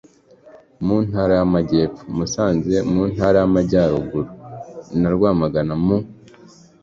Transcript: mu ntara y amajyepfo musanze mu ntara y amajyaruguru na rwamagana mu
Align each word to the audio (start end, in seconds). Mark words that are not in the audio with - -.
mu 0.85 0.95
ntara 1.07 1.33
y 1.39 1.41
amajyepfo 1.47 2.03
musanze 2.17 2.75
mu 2.91 3.01
ntara 3.11 3.37
y 3.41 3.45
amajyaruguru 3.49 4.31
na 4.99 5.09
rwamagana 5.15 5.73
mu 5.85 5.97